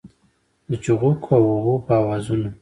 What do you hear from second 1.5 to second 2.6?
اوبو په آوازونو